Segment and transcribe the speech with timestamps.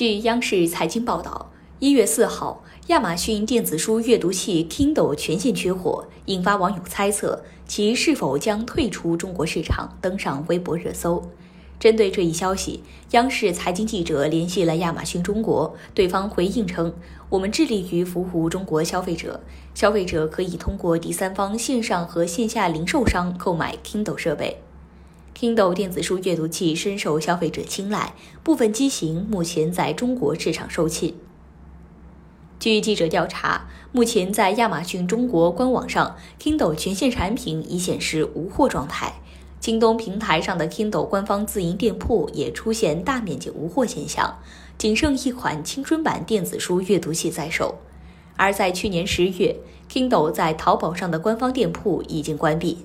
[0.00, 11.22] 据央视财经报道，一月四号，亚马逊电子书阅读器 Kindle 全线缺货，引发网友猜测其是否将退出中国市场，登上微博热搜。
[11.78, 16.94] 针对这一消息，央视财经记者联系了亚马逊中国，对方回应称
[17.28, 19.38] ：“我们致力于服务中国消费者，
[19.74, 24.62] 消费者可以通过第三方线上和线下零售商购买 Kindle 设备。”
[25.40, 28.12] Kindle 电子书阅读器深受消费者青睐，
[28.42, 31.14] 部分机型目前在中国市场售罄。
[32.58, 39.14] 据记者调查，目前在亚马逊中国官网上，Kindle 全线产品已显示无货状态。
[39.58, 44.40] 京东平台上的 Kindle 官方自营店铺也出现大面积无货现象，
[44.76, 47.78] 仅剩一款青春版电子书阅读器在售。
[48.36, 49.56] 而在去年十月
[49.90, 52.84] ，Kindle 在淘宝上的官方店铺已经关闭。